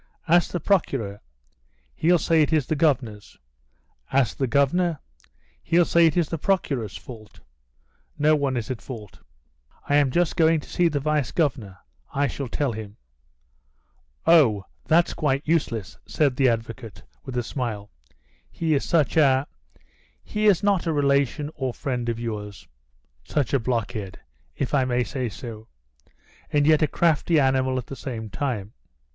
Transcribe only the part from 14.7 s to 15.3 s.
that's